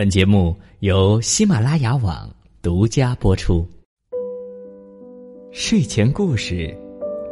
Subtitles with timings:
[0.00, 2.26] 本节目由喜马拉雅网
[2.62, 3.66] 独家播出。
[5.52, 6.74] 睡前故事，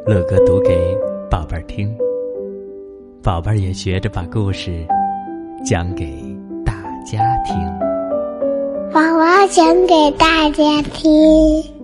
[0.05, 0.95] 乐哥读给
[1.31, 1.91] 宝贝儿听，
[3.23, 4.87] 宝贝儿也学着把故事
[5.65, 6.05] 讲给
[6.63, 6.75] 大
[7.07, 7.57] 家听。
[8.93, 11.78] 宝宝讲给大家听。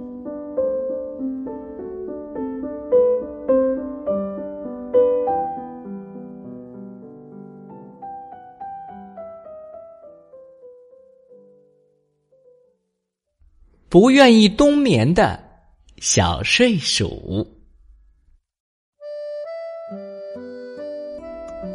[13.95, 15.39] 不愿意冬眠的
[15.99, 17.47] 小睡鼠，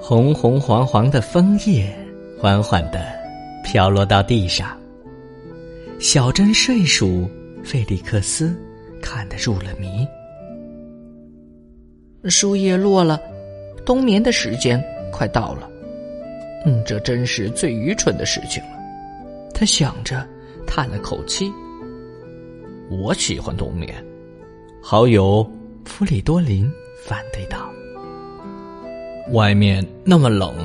[0.01, 1.89] 红红黄黄的枫叶
[2.37, 2.99] 缓缓的
[3.63, 4.77] 飘落到地上。
[5.97, 7.25] 小珍睡鼠
[7.63, 8.53] 费利克斯
[9.01, 10.05] 看得入了迷。
[12.29, 13.17] 树叶落了，
[13.85, 14.77] 冬眠的时间
[15.09, 15.69] 快到了。
[16.65, 18.71] 嗯，这真是最愚蠢的事情了。
[19.53, 20.27] 他想着，
[20.67, 21.49] 叹了口气。
[22.89, 24.03] 我喜欢冬眠，
[24.81, 25.47] 好友
[25.85, 26.69] 弗里多林
[27.05, 27.69] 反对道
[29.31, 30.55] ：“外面那么冷，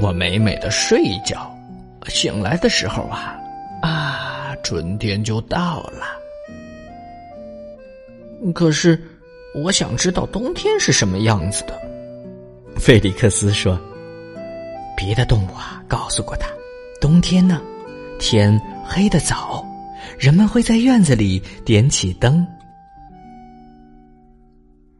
[0.00, 1.48] 我美美的睡一觉，
[2.08, 3.38] 醒来的时候啊，
[3.80, 6.04] 啊，春天就到了。
[8.52, 9.00] 可是，
[9.54, 11.80] 我想知道冬天是什么样子的。”
[12.76, 13.80] 费利克斯说
[14.96, 16.48] ：“别的动物啊，告诉过他，
[17.00, 17.62] 冬天呢，
[18.18, 19.64] 天黑的早。”
[20.18, 22.46] 人们会在院子里点起灯。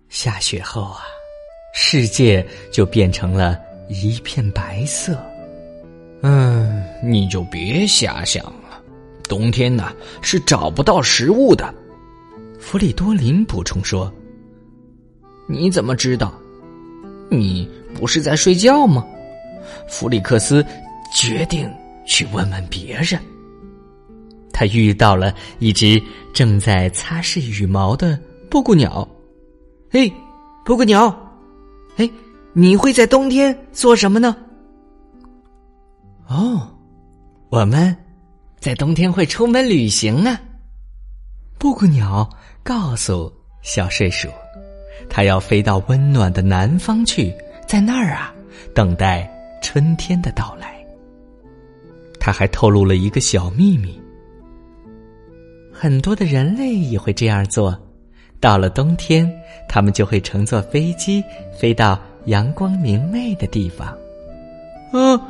[0.08, 1.00] 下雪后啊，
[1.74, 5.20] 世界就变成了一片白色。
[6.22, 8.82] 嗯，你就别瞎想了。
[9.28, 11.74] 冬天呢是找不到食物的。
[12.58, 14.12] 弗里多林补充说
[15.48, 16.32] ：“你怎么知道？
[17.30, 19.04] 你不是在睡觉吗？”
[19.88, 20.64] 弗里克斯
[21.12, 21.70] 决定
[22.06, 23.20] 去问问别人。
[24.56, 28.18] 他遇到了一只正在擦拭羽毛的
[28.48, 29.06] 布谷鸟。
[29.90, 30.10] 嘿，
[30.64, 31.14] 布谷鸟，
[31.98, 32.10] 哎，
[32.54, 34.34] 你会在冬天做什么呢？
[36.26, 36.74] 哦，
[37.50, 37.94] 我们
[38.58, 40.40] 在冬天会出门旅行啊。
[41.58, 42.26] 布谷鸟
[42.62, 43.30] 告诉
[43.60, 44.26] 小睡鼠，
[45.06, 47.30] 它要飞到温暖的南方去，
[47.68, 48.34] 在那儿啊，
[48.74, 49.30] 等待
[49.62, 50.82] 春天的到来。
[52.18, 54.00] 他还透露了一个小秘密。
[55.78, 57.78] 很多的人类也会这样做，
[58.40, 59.30] 到了冬天，
[59.68, 61.22] 他们就会乘坐飞机
[61.54, 63.94] 飞到阳光明媚的地方。
[64.94, 65.20] 嗯，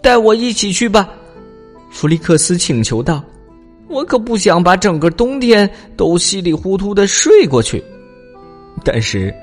[0.00, 1.06] 带我一起去吧，
[1.90, 3.22] 弗利克斯请求道
[3.88, 7.84] ：“我可不想把整个冬天都稀里糊涂的睡过去。”
[8.82, 9.34] 但是，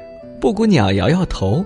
[0.42, 1.64] 布谷鸟摇摇头：“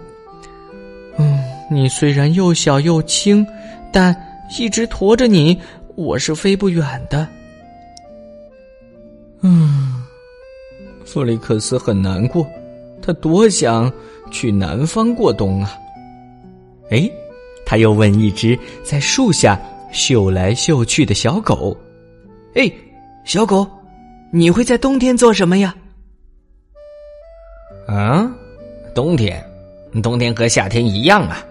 [1.17, 1.39] 嗯，
[1.72, 3.47] 你虽然又小又轻，
[3.94, 4.13] 但
[4.59, 5.57] 一直驮着你，
[5.95, 7.25] 我是飞不远的。”
[9.41, 10.03] 嗯，
[11.05, 12.45] 弗里克斯很难过，
[13.01, 13.91] 他多想
[14.31, 15.77] 去南方过冬啊！
[16.89, 17.09] 哎，
[17.65, 19.59] 他又问一只在树下
[19.91, 21.77] 嗅来嗅去的小狗
[22.55, 22.71] ：“哎，
[23.25, 23.67] 小狗，
[24.31, 25.75] 你会在冬天做什么呀？”
[27.87, 28.29] 啊，
[28.95, 29.43] 冬天，
[30.01, 31.45] 冬天和夏天一样啊！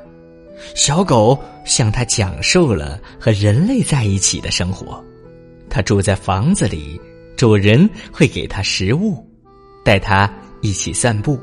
[0.75, 5.03] 小狗向他讲述了和人类在一起的生活，
[5.71, 7.01] 他住在房子里。
[7.37, 9.25] 主人会给它食物，
[9.85, 10.31] 带它
[10.63, 11.39] 一起散步。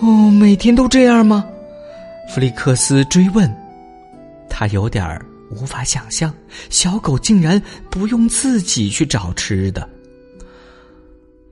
[0.00, 1.44] 哦，每天都这样吗？
[2.28, 3.50] 弗利克斯追问。
[4.48, 6.32] 他有点儿无法想象，
[6.70, 9.88] 小狗竟然不用自己去找吃的。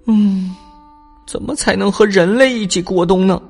[0.06, 0.54] 嗯，
[1.26, 3.40] 怎么才能和人类一起过冬呢？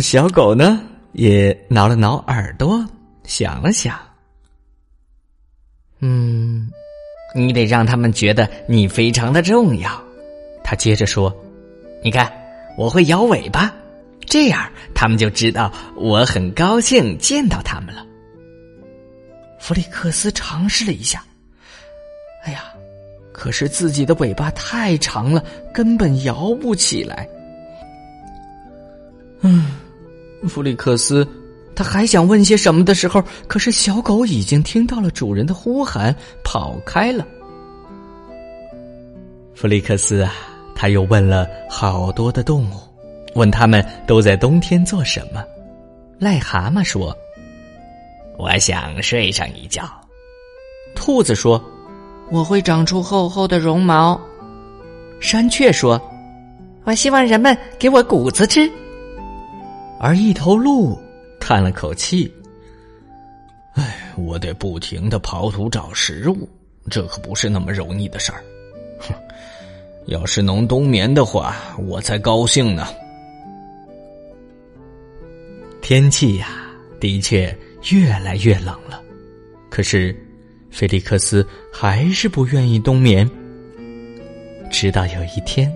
[0.00, 0.82] 小狗呢，
[1.12, 2.84] 也挠了挠耳朵，
[3.24, 3.98] 想了想。
[6.00, 6.70] 嗯。
[7.34, 9.90] 你得让他们觉得你非常的重要，
[10.62, 11.34] 他接着说
[12.04, 12.30] ：“你看，
[12.76, 13.74] 我会摇尾巴，
[14.26, 18.06] 这样他们就知道我很高兴见到他们了。”
[19.58, 21.24] 弗里克斯尝试了一下，
[22.44, 22.64] 哎呀，
[23.32, 25.42] 可是自己的尾巴太长了，
[25.72, 27.28] 根本摇不起来。
[29.40, 29.66] 嗯，
[30.48, 31.26] 弗里克斯。
[31.82, 36.14] 他还想问些什么的时候，可是小狗已经听到了主人的呼喊，
[36.44, 37.26] 跑开了。
[39.52, 40.32] 弗利克斯啊，
[40.76, 42.74] 他又问了好多的动物，
[43.34, 45.44] 问他们都在冬天做什么。
[46.20, 47.16] 癞蛤蟆说
[48.38, 49.82] ：“我想睡上一觉。”
[50.94, 51.60] 兔子说
[52.30, 54.20] ：“我会长出厚厚的绒毛。”
[55.18, 56.00] 山雀说
[56.86, 58.70] ：“我希望人们给我谷子吃。”
[59.98, 60.96] 而一头鹿。
[61.52, 62.32] 叹了口气，
[63.74, 63.98] 哎。
[64.16, 66.48] 我得不停的刨土找食物，
[66.90, 68.42] 这可不是那么容易的事儿。
[68.98, 69.14] 哼，
[70.06, 72.88] 要是能冬眠的话，我才高兴呢。
[75.82, 76.48] 天气呀，
[76.98, 77.54] 的确
[77.90, 79.02] 越来越冷了，
[79.68, 80.14] 可是
[80.70, 83.28] 菲利克斯还是不愿意冬眠。
[84.70, 85.70] 直到有一天，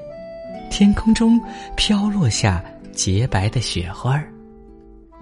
[0.71, 1.39] 天空中
[1.75, 4.31] 飘落下洁白的雪花儿，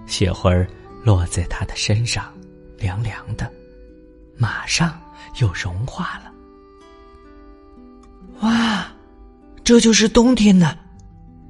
[0.07, 0.67] 雪花儿
[1.03, 2.33] 落在他的身上，
[2.77, 3.51] 凉凉的，
[4.37, 4.99] 马上
[5.41, 6.31] 又融化了。
[8.41, 8.91] 哇，
[9.63, 10.77] 这就是冬天呢！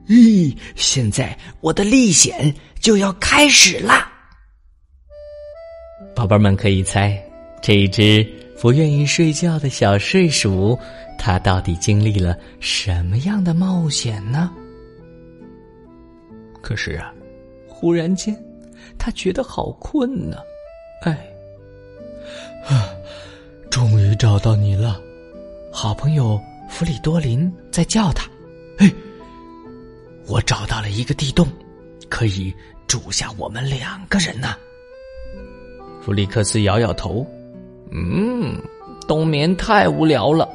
[0.08, 4.12] 咦，现在我的历险就要开始啦！
[6.16, 7.20] 宝贝们可以猜，
[7.62, 8.24] 这一只
[8.62, 10.78] 不愿意睡觉的小睡鼠。
[11.18, 14.52] 它到底经历了什么样的冒险呢？
[16.62, 17.12] 可是啊，
[17.68, 18.38] 忽然间，
[18.98, 20.38] 他觉得好困呢。
[21.02, 21.12] 哎，
[22.68, 22.90] 啊，
[23.70, 25.00] 终于找到你了，
[25.72, 26.40] 好朋友
[26.70, 28.30] 弗里多林在叫他。
[28.78, 28.92] 哎，
[30.28, 31.48] 我找到了一个地洞，
[32.10, 32.54] 可以
[32.88, 34.56] 住下我们两个人呢。
[36.02, 37.26] 弗里克斯摇摇头，
[37.92, 38.60] 嗯，
[39.08, 40.50] 冬眠太无聊了。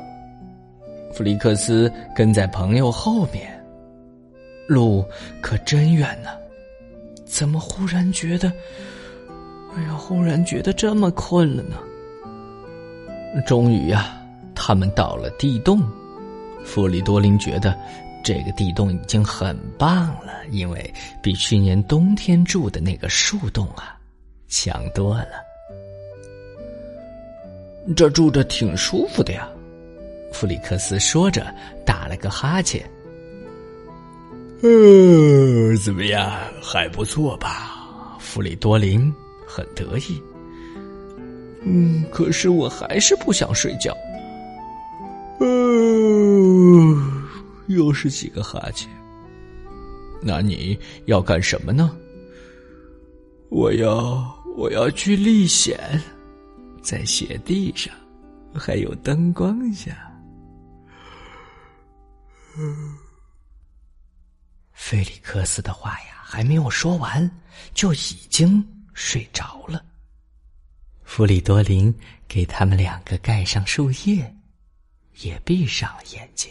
[1.12, 3.50] 弗里克斯跟在朋友后面，
[4.68, 5.04] 路
[5.40, 6.30] 可真远呢。
[7.30, 8.52] 怎么忽然觉得，
[9.76, 11.76] 哎呀，忽然觉得这么困了呢？
[13.46, 14.20] 终于呀，
[14.54, 15.80] 他们到了地洞。
[16.64, 17.74] 弗里多林觉得
[18.22, 20.92] 这个地洞已经很棒了，因为
[21.22, 23.96] 比去年冬天住的那个树洞啊
[24.48, 25.28] 强多了。
[27.96, 29.48] 这住着挺舒服的呀。
[30.32, 31.46] 弗里克斯说着，
[31.86, 32.84] 打了个哈欠。
[34.62, 36.30] 呃，怎么样？
[36.62, 38.16] 还不错吧？
[38.18, 39.12] 弗里多林
[39.46, 40.22] 很得意。
[41.62, 43.96] 嗯，可是我还是不想睡觉。
[45.38, 45.46] 呃，
[47.68, 48.88] 又是几个哈欠。
[50.22, 51.96] 那你要干什么呢？
[53.48, 54.22] 我要，
[54.56, 55.80] 我要去历险，
[56.82, 57.92] 在雪地上，
[58.54, 59.92] 还有灯光下。
[64.82, 67.30] 菲利克斯的话呀，还没有说完，
[67.74, 69.84] 就已经睡着了。
[71.04, 71.94] 弗里多林
[72.26, 74.34] 给他们两个盖上树叶，
[75.20, 76.50] 也闭上了眼睛，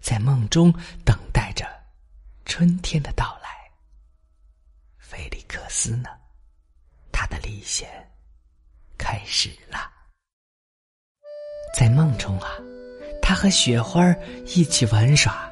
[0.00, 0.72] 在梦中
[1.04, 1.68] 等待着
[2.46, 3.50] 春天的到来。
[4.98, 6.08] 菲利克斯呢，
[7.12, 8.10] 他的历险
[8.98, 9.78] 开始了，
[11.76, 12.50] 在梦中啊。
[13.22, 14.02] 他和雪花
[14.46, 15.48] 一起玩耍，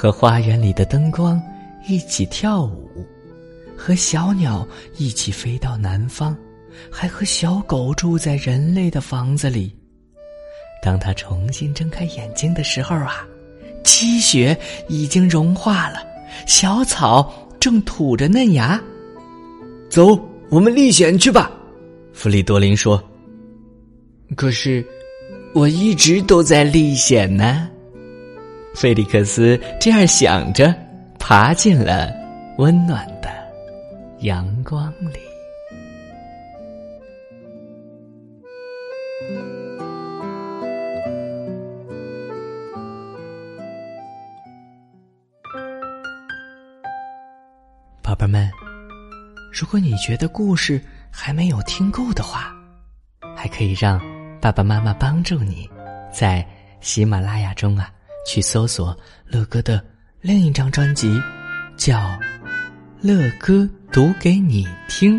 [0.00, 1.42] 和花园里的灯光
[1.88, 3.04] 一起跳舞，
[3.76, 4.64] 和小鸟
[4.96, 6.36] 一起飞到南方，
[6.88, 9.74] 还和小狗住在人类的房子里。
[10.80, 13.26] 当他重新睁开眼睛的时候啊，
[13.82, 14.56] 积雪
[14.86, 15.98] 已经融化了，
[16.46, 18.80] 小草正吐着嫩芽。
[19.90, 20.16] 走，
[20.48, 21.50] 我们历险去吧，
[22.12, 23.02] 弗里多林说。
[24.36, 24.86] 可是。
[25.54, 27.68] 我一直都在历险呢，
[28.80, 30.72] 菲利克斯这样想着，
[31.18, 32.12] 爬进了
[32.58, 33.28] 温暖的
[34.20, 35.18] 阳光里。
[48.00, 48.48] 宝贝们，
[49.52, 52.54] 如果你觉得故事还没有听够的话，
[53.36, 54.00] 还可以让。
[54.40, 55.68] 爸爸妈妈帮助你，
[56.12, 56.46] 在
[56.80, 57.90] 喜马拉雅中啊，
[58.28, 58.94] 去搜索
[59.24, 59.82] 乐哥的
[60.20, 61.18] 另一张专辑，
[61.78, 61.98] 叫
[63.00, 65.18] 《乐哥读给你听》。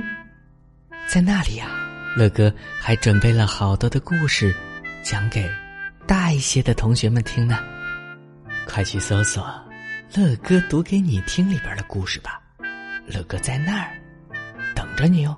[1.07, 1.71] 在那里啊，
[2.15, 4.55] 乐哥还准备了好多的故事，
[5.01, 5.49] 讲给
[6.05, 7.57] 大一些的同学们听呢。
[8.67, 9.43] 快去搜索
[10.15, 12.39] 《乐哥读给你听》里边的故事吧，
[13.07, 13.89] 乐哥在那儿
[14.75, 15.35] 等着你哦。